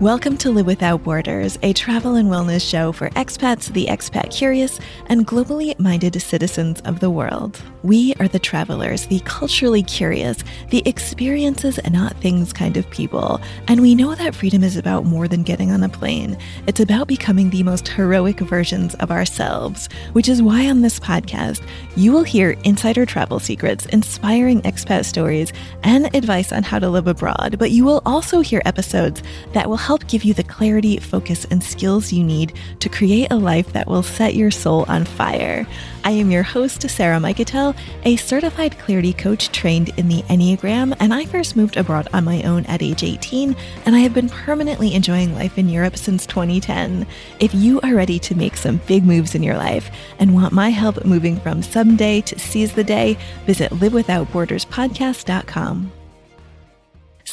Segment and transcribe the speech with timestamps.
[0.00, 4.80] Welcome to Live Without Borders, a travel and wellness show for expats, the expat curious,
[5.06, 7.62] and globally minded citizens of the world.
[7.84, 13.40] We are the travelers, the culturally curious, the experiences and not things kind of people.
[13.68, 16.36] And we know that freedom is about more than getting on a plane.
[16.66, 21.64] It's about becoming the most heroic versions of ourselves, which is why on this podcast,
[21.94, 25.52] you will hear insider travel secrets, inspiring expat stories,
[25.84, 27.56] and advice on how to live abroad.
[27.60, 29.22] But you will also hear episodes
[29.52, 33.36] that will help give you the clarity, focus, and skills you need to create a
[33.36, 35.66] life that will set your soul on fire.
[36.04, 41.12] I am your host, Sarah Mikutel, a certified clarity coach trained in the Enneagram, and
[41.12, 44.94] I first moved abroad on my own at age 18, and I have been permanently
[44.94, 47.06] enjoying life in Europe since 2010.
[47.38, 50.70] If you are ready to make some big moves in your life and want my
[50.70, 55.92] help moving from someday to seize the day, visit livewithoutborderspodcast.com.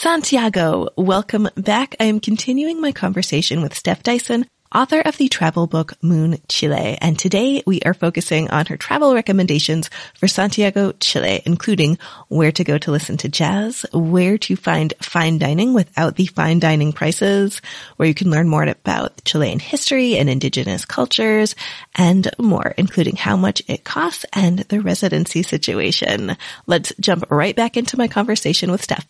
[0.02, 1.96] Santiago, welcome back.
[2.00, 6.98] I am continuing my conversation with Steph Dyson, author of the travel book Moon Chile.
[7.00, 12.00] And today we are focusing on her travel recommendations for Santiago, Chile, including
[12.30, 16.58] where to go to listen to jazz, where to find fine dining without the fine
[16.58, 17.62] dining prices,
[17.98, 21.54] where you can learn more about Chilean history and indigenous cultures,
[21.94, 26.38] and more, including how much it costs and the residency situation.
[26.66, 29.06] Let's jump right back into my conversation with Steph.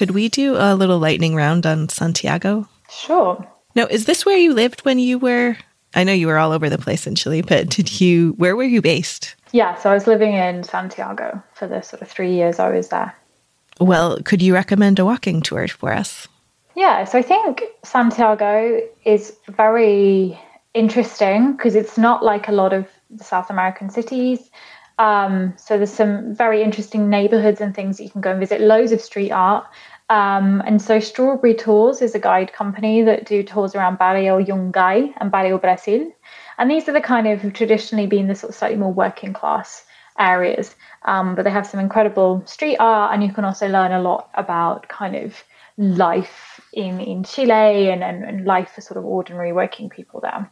[0.00, 2.66] Could we do a little lightning round on Santiago?
[2.88, 3.46] Sure.
[3.74, 5.58] Now, is this where you lived when you were?
[5.94, 8.64] I know you were all over the place in Chile, but did you, where were
[8.64, 9.34] you based?
[9.52, 12.88] Yeah, so I was living in Santiago for the sort of three years I was
[12.88, 13.14] there.
[13.78, 16.26] Well, could you recommend a walking tour for us?
[16.74, 20.40] Yeah, so I think Santiago is very
[20.72, 24.48] interesting because it's not like a lot of the South American cities.
[25.00, 28.60] Um, so there's some very interesting neighborhoods and things that you can go and visit.
[28.60, 29.66] Loads of street art.
[30.10, 35.14] Um, and so Strawberry Tours is a guide company that do tours around Barrio Yungay
[35.18, 36.12] and Barrio Brasil.
[36.58, 39.84] And these are the kind of traditionally been the sort of slightly more working class
[40.18, 40.74] areas.
[41.04, 44.28] Um, but they have some incredible street art, and you can also learn a lot
[44.34, 45.42] about kind of
[45.78, 50.50] life in, in Chile and, and, and life for sort of ordinary working people there.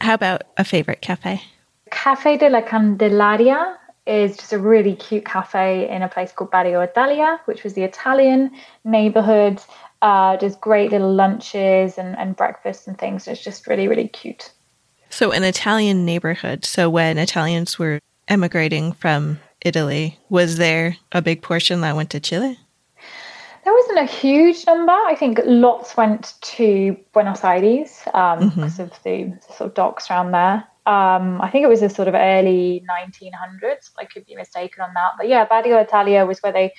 [0.00, 1.42] How about a favorite cafe?
[1.90, 3.76] Cafe de la Candelaria
[4.10, 7.84] is just a really cute cafe in a place called Barrio Italia, which was the
[7.84, 8.50] Italian
[8.84, 9.62] neighborhood.
[10.02, 13.28] Uh, does great little lunches and, and breakfasts and things.
[13.28, 14.50] It's just really, really cute.
[15.10, 16.64] So, an Italian neighborhood.
[16.64, 22.20] So, when Italians were emigrating from Italy, was there a big portion that went to
[22.20, 22.58] Chile?
[23.64, 24.92] There wasn't a huge number.
[24.92, 28.48] I think lots went to Buenos Aires um, mm-hmm.
[28.48, 30.64] because of the, the, sort of docks around there.
[30.86, 33.90] Um, I think it was the sort of early 1900s.
[33.98, 36.72] I could be mistaken on that, but yeah, Barrio Italia was where they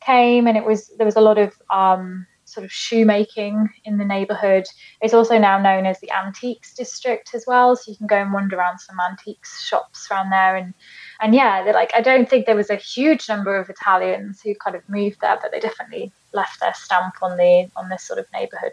[0.00, 4.04] came, and it was there was a lot of um, sort of shoemaking in the
[4.04, 4.66] neighborhood.
[5.02, 8.32] It's also now known as the antiques district as well, so you can go and
[8.32, 10.72] wander around some antiques shops around there, and
[11.20, 14.76] and yeah, like I don't think there was a huge number of Italians who kind
[14.76, 18.26] of moved there, but they definitely left their stamp on the on this sort of
[18.32, 18.72] neighborhood.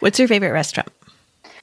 [0.00, 0.88] What's your favorite restaurant?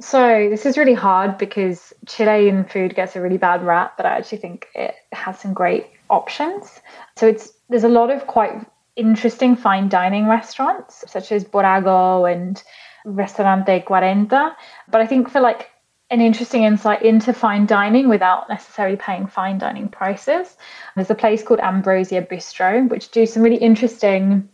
[0.02, 4.18] So this is really hard because Chilean food gets a really bad rap, but I
[4.18, 6.82] actually think it has some great options.
[7.16, 8.54] So it's there's a lot of quite
[8.96, 12.62] interesting fine dining restaurants such as Borago and
[13.06, 14.56] Restaurante Cuarenta.
[14.90, 15.70] But I think for like
[16.10, 20.56] an interesting insight into fine dining without necessarily paying fine dining prices.
[20.96, 24.48] There's a place called Ambrosia Bistro, which do some really interesting,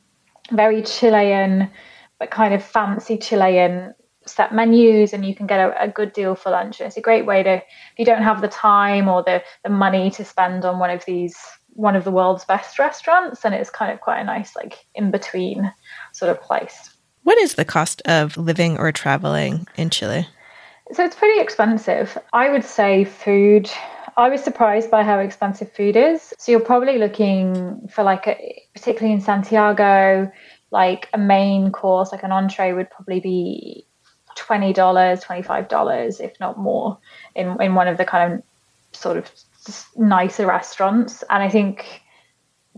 [0.51, 1.69] very Chilean,
[2.17, 3.93] but kind of fancy Chilean
[4.25, 6.79] set menus and you can get a, a, good deal for lunch.
[6.79, 7.63] And it's a great way to, if
[7.97, 11.37] you don't have the time or the, the money to spend on one of these,
[11.73, 15.11] one of the world's best restaurants, then it's kind of quite a nice, like, in
[15.11, 15.73] between
[16.13, 16.95] sort of place.
[17.23, 20.27] What is the cost of living or traveling in Chile?
[20.91, 22.17] So it's pretty expensive.
[22.33, 23.69] I would say food.
[24.17, 26.33] I was surprised by how expensive food is.
[26.37, 30.31] So you're probably looking for like a, particularly in Santiago,
[30.71, 33.85] like a main course, like an entree would probably be
[34.47, 36.97] twenty dollars, twenty five dollars, if not more,
[37.35, 38.43] in in one of the kind of
[38.91, 39.31] sort of
[39.95, 41.23] nicer restaurants.
[41.29, 42.01] And I think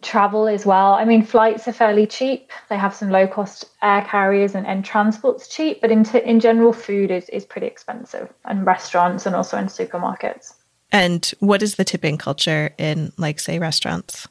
[0.01, 0.93] travel as well.
[0.93, 2.49] I mean, flights are fairly cheap.
[2.69, 6.39] They have some low cost air carriers and, and transport's cheap, but in, t- in
[6.39, 10.53] general, food is, is pretty expensive and restaurants and also in supermarkets.
[10.91, 14.27] And what is the tipping culture in, like, say, restaurants?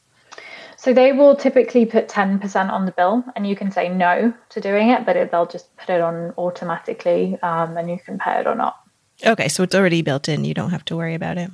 [0.80, 4.60] So they will typically put 10% on the bill and you can say no to
[4.62, 8.40] doing it, but it, they'll just put it on automatically um, and you can pay
[8.40, 8.80] it or not.
[9.26, 10.46] Okay, so it's already built in.
[10.46, 11.50] You don't have to worry about it.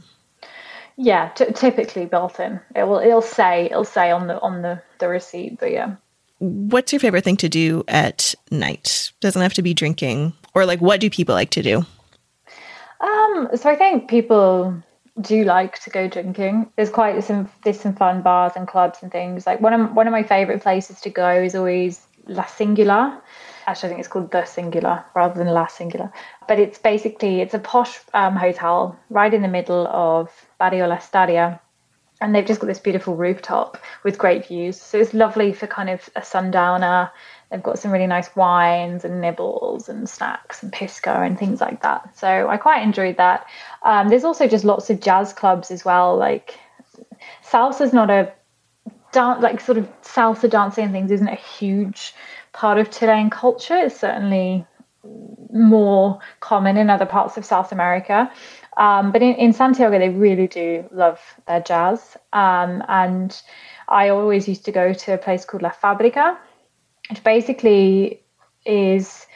[0.97, 2.61] Yeah, t- typically built in.
[2.77, 3.01] It will.
[3.01, 3.67] It'll say.
[3.67, 5.59] It'll say on the on the the receipt.
[5.59, 5.97] But yeah.
[6.39, 9.11] what's your favorite thing to do at night?
[9.19, 11.85] Doesn't have to be drinking, or like what do people like to do?
[13.01, 14.81] Um, so I think people
[15.21, 16.71] do like to go drinking.
[16.77, 19.47] There's quite some there's some fun bars and clubs and things.
[19.47, 23.21] Like one of one of my favorite places to go is always La Singular.
[23.67, 26.13] Actually, I think it's called the Singular rather than La Singular.
[26.47, 31.61] But it's basically it's a posh um, hotel right in the middle of Barrio Lastarria,
[32.21, 34.81] and they've just got this beautiful rooftop with great views.
[34.81, 37.11] So it's lovely for kind of a sundowner.
[37.51, 41.83] They've got some really nice wines and nibbles and snacks and pisco and things like
[41.83, 42.19] that.
[42.19, 43.47] So I quite enjoyed that.
[43.83, 46.17] Um, there's also just lots of jazz clubs as well.
[46.17, 46.59] Like
[47.49, 48.33] salsa's not a
[49.13, 52.15] dance, like sort of salsa dancing and things isn't a huge
[52.53, 53.77] part of Chilean culture.
[53.77, 54.67] It's certainly
[55.53, 58.31] more common in other parts of South America.
[58.77, 62.17] Um, but in, in, Santiago, they really do love their jazz.
[62.33, 63.41] Um, and
[63.89, 66.39] I always used to go to a place called La Fabrica,
[67.11, 68.23] which basically
[68.65, 69.27] is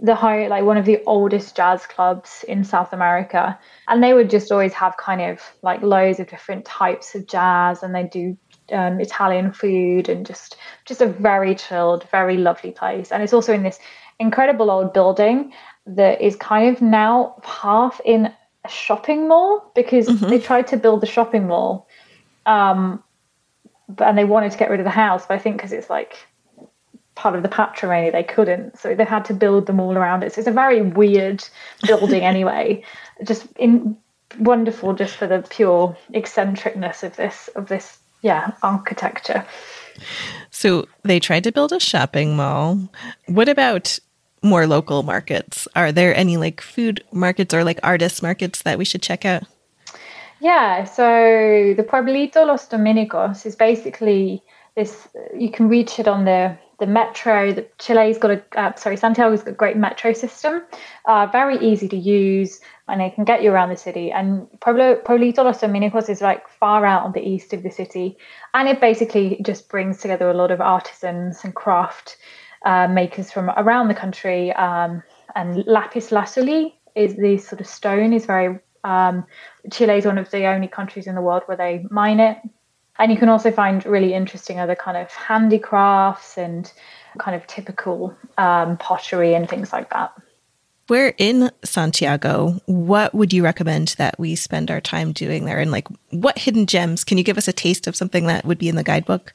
[0.00, 3.58] the high, like one of the oldest jazz clubs in South America.
[3.88, 7.82] And they would just always have kind of like loads of different types of jazz,
[7.82, 8.36] and they do
[8.72, 13.10] um, Italian food and just just a very chilled, very lovely place.
[13.12, 13.78] And it's also in this
[14.18, 15.52] incredible old building
[15.86, 18.32] that is kind of now half in
[18.64, 20.28] a shopping mall because mm-hmm.
[20.28, 21.86] they tried to build the shopping mall,
[22.44, 23.02] um,
[23.88, 25.26] but, and they wanted to get rid of the house.
[25.26, 26.26] But I think because it's like
[27.16, 30.32] part of the patrimony, they couldn't, so they had to build them all around it.
[30.32, 31.42] So it's a very weird
[31.86, 32.84] building anyway.
[33.24, 33.96] Just in
[34.38, 39.44] wonderful, just for the pure eccentricness of this of this yeah architecture.
[40.50, 42.88] So they tried to build a shopping mall.
[43.26, 43.98] What about
[44.42, 45.66] more local markets?
[45.74, 49.44] Are there any like food markets or like artist markets that we should check out?
[50.38, 51.02] Yeah, so
[51.74, 54.42] the Pueblito Los Dominicos is basically
[54.74, 55.08] this.
[55.34, 57.52] You can reach it on the the metro.
[57.52, 60.62] The Chile's got a uh, sorry, Santiago's got a great metro system.
[61.04, 64.10] Uh, very easy to use, and it can get you around the city.
[64.10, 68.16] And Pueblo, Pueblito Los Dominicos is like far out on the east of the city,
[68.54, 72.16] and it basically just brings together a lot of artisans and craft
[72.64, 74.52] uh, makers from around the country.
[74.52, 75.02] Um,
[75.34, 79.26] and lapis lazuli is the sort of stone is very um,
[79.72, 82.38] Chile is one of the only countries in the world where they mine it.
[82.98, 86.70] And you can also find really interesting other kind of handicrafts and
[87.18, 90.12] kind of typical um, pottery and things like that.
[90.88, 92.60] We're in Santiago.
[92.66, 95.58] What would you recommend that we spend our time doing there?
[95.58, 97.02] And like, what hidden gems?
[97.02, 99.32] Can you give us a taste of something that would be in the guidebook?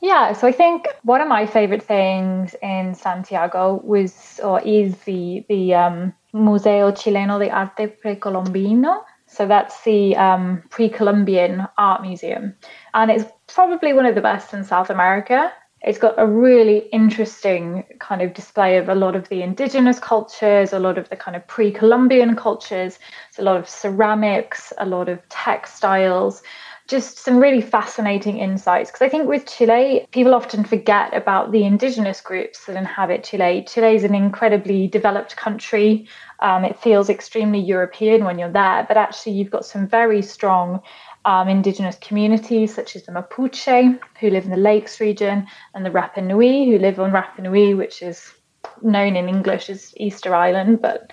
[0.00, 5.44] Yeah, so I think one of my favorite things in Santiago was or is the
[5.48, 9.02] the um, Museo Chileno de Arte Precolombino.
[9.34, 12.54] So that's the um, pre-Columbian art museum,
[12.92, 15.52] and it's probably one of the best in South America.
[15.82, 20.72] It's got a really interesting kind of display of a lot of the indigenous cultures,
[20.72, 22.98] a lot of the kind of pre-Columbian cultures.
[23.28, 26.42] It's a lot of ceramics, a lot of textiles,
[26.86, 28.90] just some really fascinating insights.
[28.90, 33.64] Because I think with Chile, people often forget about the indigenous groups that inhabit Chile.
[33.66, 36.06] Chile is an incredibly developed country.
[36.40, 40.82] Um, it feels extremely European when you're there, but actually, you've got some very strong
[41.24, 45.90] um, indigenous communities, such as the Mapuche, who live in the Lakes region, and the
[45.90, 48.30] Rapa Nui, who live on Rapa Nui, which is
[48.82, 51.12] known in English as Easter Island, but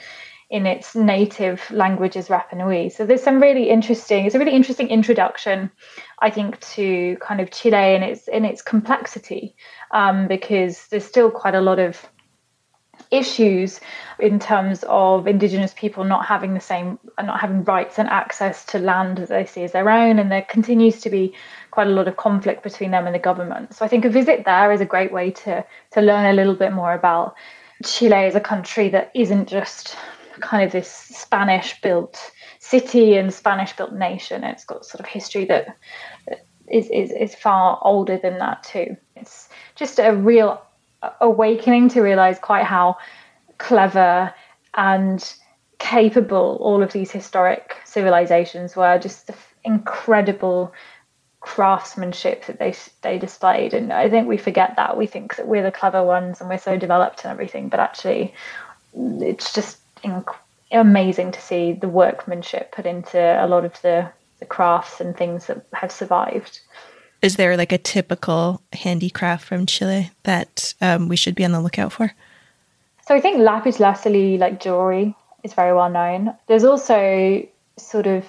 [0.52, 2.90] in its native language as Rapa Nui.
[2.90, 5.72] So there's some really interesting, it's a really interesting introduction,
[6.20, 9.56] I think, to kind of Chile and its in its complexity,
[9.92, 12.06] um, because there's still quite a lot of
[13.12, 13.80] issues
[14.20, 18.78] in terms of indigenous people not having the same not having rights and access to
[18.78, 21.34] land that they see as their own and there continues to be
[21.72, 24.46] quite a lot of conflict between them and the government so i think a visit
[24.46, 27.36] there is a great way to to learn a little bit more about
[27.84, 29.98] chile as a country that isn't just
[30.42, 34.44] kind of this Spanish built city and Spanish built nation.
[34.44, 35.78] It's got sort of history that
[36.68, 38.98] is, is, is far older than that too.
[39.16, 40.62] It's just a real
[41.20, 42.98] awakening to realize quite how
[43.58, 44.34] clever
[44.76, 45.34] and
[45.80, 49.00] capable all of these historic civilizations were.
[49.00, 50.74] Just the incredible
[51.42, 54.98] craftsmanship that they they displayed, and I think we forget that.
[54.98, 58.34] We think that we're the clever ones and we're so developed and everything, but actually,
[58.94, 60.36] it's just inc-
[60.72, 65.48] amazing to see the workmanship put into a lot of the, the crafts and things
[65.48, 66.60] that have survived.
[67.22, 71.62] Is there like a typical handicraft from Chile that um, we should be on the
[71.62, 72.12] lookout for?
[73.08, 76.36] So I think lapis lazuli, like jewelry, is very well known.
[76.48, 77.46] There's also
[77.78, 78.26] sort of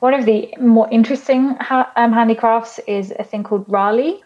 [0.00, 4.22] one of the more interesting ha- um, handicrafts is a thing called rali,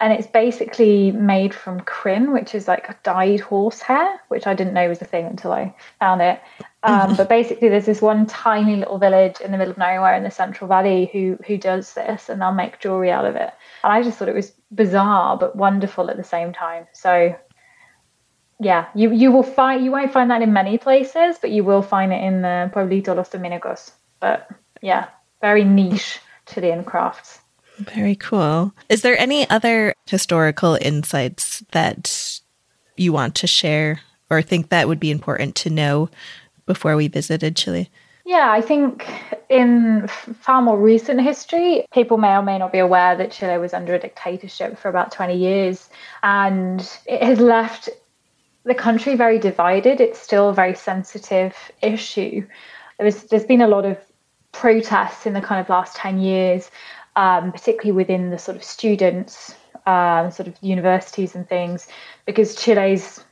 [0.00, 4.88] and it's basically made from crin, which is like dyed horsehair, which I didn't know
[4.88, 6.40] was a thing until I found it.
[6.84, 10.22] Um, but basically, there's this one tiny little village in the middle of nowhere in
[10.22, 13.52] the Central Valley who who does this, and they'll make jewelry out of it.
[13.82, 16.86] And I just thought it was bizarre but wonderful at the same time.
[16.92, 17.34] So,
[18.60, 21.82] yeah, you you will find you won't find that in many places, but you will
[21.82, 23.90] find it in the Pueblito Los Dominicos.
[24.20, 24.48] But
[24.80, 25.08] yeah,
[25.40, 27.40] very niche Chilean crafts.
[27.78, 28.72] Very cool.
[28.88, 32.40] Is there any other historical insights that
[32.96, 36.10] you want to share or think that would be important to know
[36.66, 37.88] before we visited Chile?
[38.24, 39.08] Yeah, I think
[39.48, 43.72] in far more recent history, people may or may not be aware that Chile was
[43.72, 45.88] under a dictatorship for about 20 years
[46.22, 47.88] and it has left
[48.64, 50.00] the country very divided.
[50.00, 52.46] It's still a very sensitive issue.
[52.98, 53.96] There was, there's been a lot of
[54.52, 56.70] protests in the kind of last 10 years
[57.18, 59.52] um, particularly within the sort of students,
[59.86, 61.88] uh, sort of universities and things,
[62.26, 63.24] because Chile's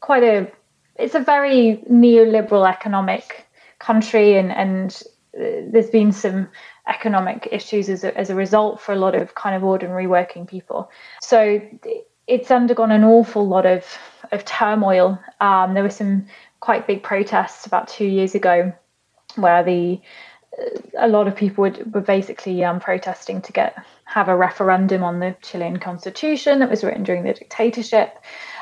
[0.00, 0.50] quite a
[0.96, 3.46] it's a very neoliberal economic
[3.78, 5.00] country, and and
[5.38, 6.48] uh, there's been some
[6.88, 10.44] economic issues as a, as a result for a lot of kind of ordinary working
[10.44, 10.90] people.
[11.22, 11.60] So
[12.26, 13.84] it's undergone an awful lot of
[14.32, 15.20] of turmoil.
[15.40, 16.26] Um, there were some
[16.58, 18.72] quite big protests about two years ago
[19.36, 20.00] where the
[20.98, 25.20] a lot of people would, were basically um, protesting to get have a referendum on
[25.20, 28.18] the Chilean constitution that was written during the dictatorship.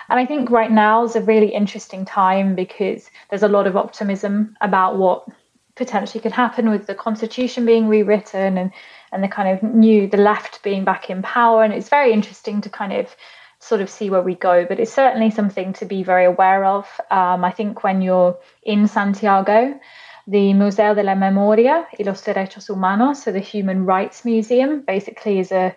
[0.08, 3.76] And I think right now is a really interesting time because there's a lot of
[3.76, 5.26] optimism about what
[5.74, 8.72] potentially could happen with the constitution being rewritten and
[9.10, 11.62] and the kind of new the left being back in power.
[11.62, 13.14] And it's very interesting to kind of
[13.58, 14.64] sort of see where we go.
[14.66, 16.86] But it's certainly something to be very aware of.
[17.10, 19.78] Um, I think when you're in Santiago
[20.26, 25.38] the Museo de la Memoria y los Derechos Humanos, so the Human Rights Museum, basically
[25.38, 25.74] is a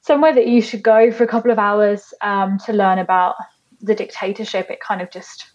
[0.00, 3.36] somewhere that you should go for a couple of hours um, to learn about
[3.80, 4.70] the dictatorship.
[4.70, 5.50] It kind of just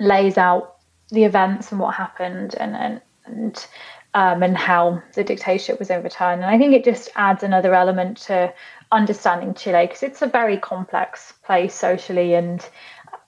[0.00, 0.76] lays out
[1.10, 3.66] the events and what happened and and and
[4.14, 6.42] um, and how the dictatorship was overturned.
[6.42, 8.52] And I think it just adds another element to
[8.90, 12.66] understanding Chile because it's a very complex place socially and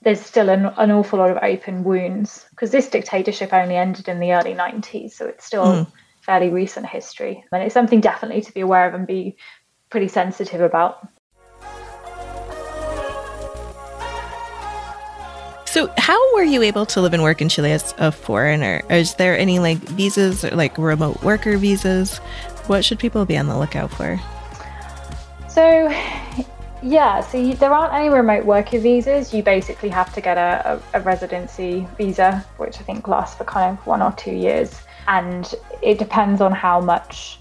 [0.02, 4.21] there's still an, an awful lot of open wounds because this dictatorship only ended in
[4.21, 5.93] the early 90s, so it's still mm.
[6.21, 7.45] fairly recent history.
[7.52, 9.37] And it's something definitely to be aware of and be
[9.90, 11.09] pretty sensitive about.
[15.67, 18.83] So, how were you able to live and work in Chile as a foreigner?
[18.88, 22.19] Is there any like visas, or, like remote worker visas?
[22.69, 24.19] What should people be on the lookout for?
[25.49, 25.88] So,
[26.82, 29.35] yeah, so you, there aren't any remote worker visas.
[29.35, 33.44] You basically have to get a, a, a, residency visa, which I think lasts for
[33.44, 34.80] kind of one or two years.
[35.06, 37.40] And it depends on how much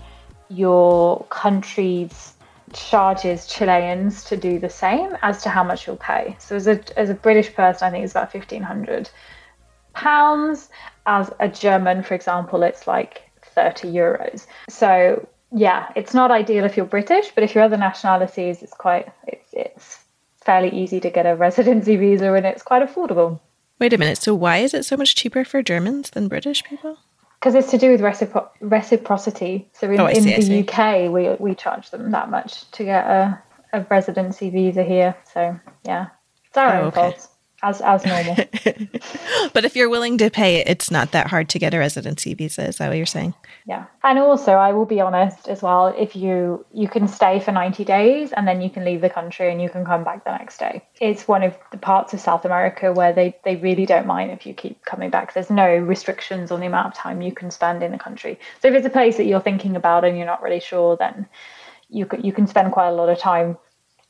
[0.50, 2.34] your country's
[2.74, 6.36] charges Chileans to do the same as to how much you'll pay.
[6.39, 9.10] So as a, as a British person, I think it's about 1500
[9.94, 10.70] pounds.
[11.06, 14.46] As a German, for example, it's like 30 euros.
[14.70, 19.08] So yeah, it's not ideal if you're British, but if you're other nationalities, it's quite
[19.27, 20.00] it's it's
[20.44, 23.39] fairly easy to get a residency visa and it's quite affordable.
[23.80, 24.18] Wait a minute.
[24.18, 26.98] So why is it so much cheaper for Germans than British people?
[27.39, 29.70] Because it's to do with recipro- reciprocity.
[29.74, 33.42] So in, oh, in the UK, we we charge them that much to get a,
[33.74, 35.16] a residency visa here.
[35.34, 36.08] So yeah,
[36.46, 36.96] it's our oh, own okay.
[36.96, 37.30] fault
[37.64, 38.36] as as normal.
[39.54, 42.68] but if you're willing to pay, it's not that hard to get a residency visa.
[42.68, 43.34] Is that what you're saying?
[43.66, 45.88] Yeah, and also I will be honest as well.
[45.88, 49.52] If you you can stay for 90 days and then you can leave the country
[49.52, 50.84] and you can come back the next day.
[51.02, 54.46] It's one of the parts of South America where they they really don't mind if
[54.46, 55.34] you keep coming back.
[55.34, 58.40] There's no restrictions on the amount of time you can spend in the country.
[58.62, 61.28] So if it's a place that you're thinking about and you're not really sure, then
[61.90, 63.58] you can, you can spend quite a lot of time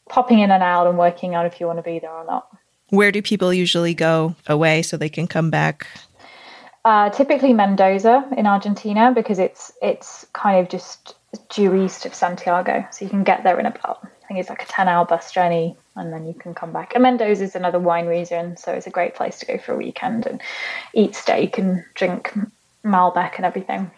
[0.10, 2.48] popping in and out and working out if you want to be there or not.
[2.90, 5.88] Where do people usually go away so they can come back?
[6.86, 11.16] Uh, typically Mendoza in Argentina because it's it's kind of just
[11.50, 14.64] due east of Santiago, so you can get there in about I think it's like
[14.64, 16.94] a ten hour bus journey, and then you can come back.
[16.94, 19.78] And Mendoza is another wine region, so it's a great place to go for a
[19.78, 20.42] weekend and
[20.94, 22.34] eat steak and drink
[22.86, 23.92] Malbec and everything.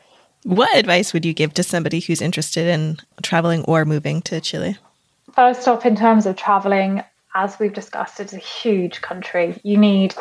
[0.44, 4.78] What advice would you give to somebody who's interested in traveling or moving to Chile?
[5.34, 7.04] First off, in terms of traveling,
[7.36, 9.60] as we've discussed, it's a huge country.
[9.64, 10.16] You need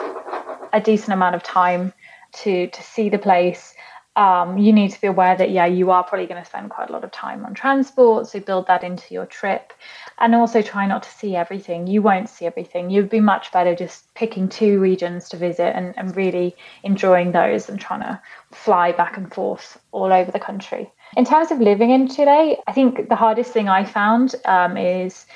[0.72, 1.92] a decent amount of time
[2.32, 3.74] to to see the place.
[4.16, 6.90] Um, you need to be aware that yeah, you are probably going to spend quite
[6.90, 9.72] a lot of time on transport, so build that into your trip,
[10.18, 11.86] and also try not to see everything.
[11.86, 12.90] You won't see everything.
[12.90, 17.68] You'd be much better just picking two regions to visit and, and really enjoying those
[17.68, 20.90] and trying to fly back and forth all over the country.
[21.16, 25.26] In terms of living in Chile, I think the hardest thing I found um, is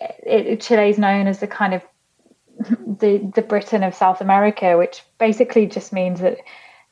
[0.00, 1.82] it, Chile is known as the kind of
[2.58, 6.38] the the Britain of South America, which basically just means that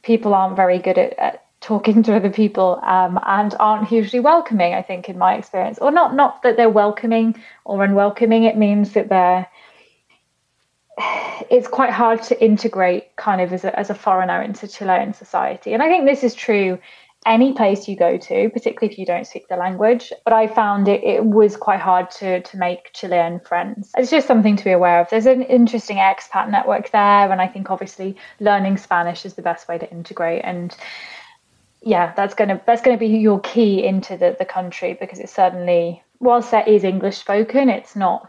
[0.03, 4.75] people aren't very good at, at talking to other people um, and aren't hugely welcoming.
[4.75, 7.35] I think, in my experience, or not not that they're welcoming
[7.65, 8.45] or unwelcoming.
[8.45, 9.47] It means that they're
[11.51, 15.73] it's quite hard to integrate kind of as a, as a foreigner into Chilean society.
[15.73, 16.79] And I think this is true
[17.27, 20.13] any place you go to, particularly if you don't speak the language.
[20.25, 23.91] But I found it, it was quite hard to, to make Chilean friends.
[23.97, 25.11] It's just something to be aware of.
[25.11, 27.31] There's an interesting expat network there.
[27.31, 30.43] And I think obviously learning Spanish is the best way to integrate.
[30.45, 30.75] And
[31.83, 36.03] yeah, that's gonna that's gonna be your key into the, the country because it's certainly
[36.21, 38.29] whilst there is English spoken, it's not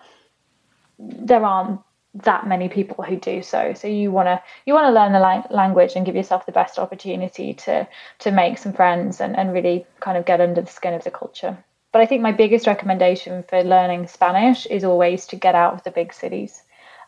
[1.00, 1.80] there aren't
[2.16, 3.74] that many people who do so.
[3.74, 6.52] So you want to you want to learn the lang- language and give yourself the
[6.52, 7.88] best opportunity to
[8.20, 11.12] to make some friends and, and really kind of get under the skin of the
[11.12, 11.58] culture.
[11.92, 15.84] But i think my biggest recommendation for learning spanish is always to get out of
[15.84, 16.64] the big cities.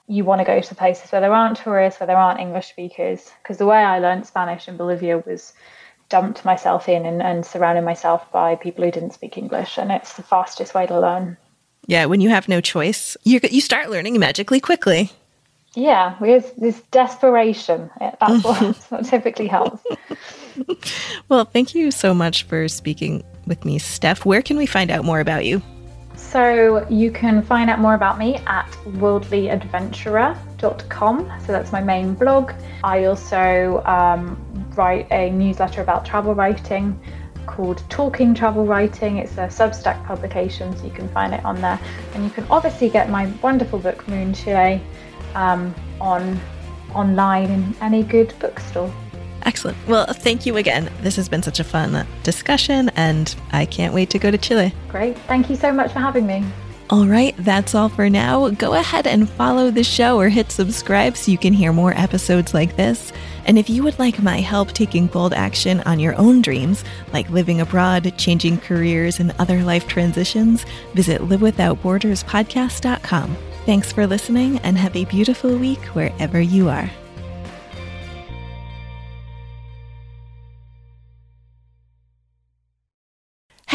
[0.07, 3.31] You want to go to places where there aren't tourists where there aren't english speakers
[3.41, 5.53] because the way i learned spanish in bolivia was
[6.09, 10.13] dumped myself in and, and surrounded myself by people who didn't speak english and it's
[10.13, 11.37] the fastest way to learn
[11.87, 15.11] yeah, when you have no choice, you you start learning magically quickly.
[15.73, 17.89] Yeah, with this desperation.
[17.99, 19.81] That's what, that's what typically helps.
[21.29, 24.25] well, thank you so much for speaking with me, Steph.
[24.25, 25.61] Where can we find out more about you?
[26.15, 31.31] So you can find out more about me at worldlyadventurer.com.
[31.45, 32.51] So that's my main blog.
[32.83, 34.37] I also um,
[34.75, 36.99] write a newsletter about travel writing
[37.45, 39.17] called Talking Travel Writing.
[39.17, 41.79] It's a Substack publication, so you can find it on there.
[42.13, 44.81] And you can obviously get my wonderful book Moon Chile
[45.35, 46.39] um, on
[46.93, 48.93] online in any good bookstore.
[49.43, 49.77] Excellent.
[49.87, 50.91] Well, thank you again.
[51.01, 54.73] This has been such a fun discussion, and I can't wait to go to Chile.
[54.89, 55.17] Great.
[55.19, 56.45] Thank you so much for having me.
[56.91, 58.49] All right, that's all for now.
[58.49, 62.53] Go ahead and follow the show or hit subscribe so you can hear more episodes
[62.53, 63.13] like this.
[63.45, 67.29] And if you would like my help taking bold action on your own dreams, like
[67.29, 73.37] living abroad, changing careers, and other life transitions, visit livewithoutborderspodcast.com.
[73.65, 76.91] Thanks for listening and have a beautiful week wherever you are.